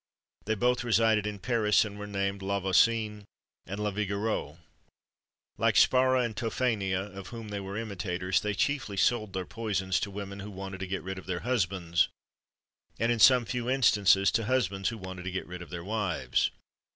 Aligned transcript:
They 0.45 0.55
both 0.55 0.83
resided 0.83 1.27
in 1.27 1.37
Paris, 1.37 1.85
and 1.85 1.99
were 1.99 2.07
named 2.07 2.41
Lavoisin 2.41 3.23
and 3.67 3.79
Lavigoreux. 3.79 4.57
Like 5.59 5.75
Spara 5.75 6.25
and 6.25 6.35
Tophania, 6.35 7.03
of 7.15 7.27
whom 7.27 7.49
they 7.49 7.59
were 7.59 7.77
imitators, 7.77 8.41
they 8.41 8.55
chiefly 8.55 8.97
sold 8.97 9.33
their 9.33 9.45
poisons 9.45 9.99
to 9.99 10.09
women 10.09 10.39
who 10.39 10.49
wanted 10.49 10.79
to 10.79 10.87
get 10.87 11.03
rid 11.03 11.19
of 11.19 11.27
their 11.27 11.41
husbands; 11.41 12.07
and, 12.99 13.11
in 13.11 13.19
some 13.19 13.45
few 13.45 13.69
instances, 13.69 14.31
to 14.31 14.45
husbands 14.45 14.89
who 14.89 14.97
wanted 14.97 15.21
to 15.21 15.31
get 15.31 15.45
rid 15.45 15.61
of 15.61 15.69
their 15.69 15.83
wives. 15.83 16.49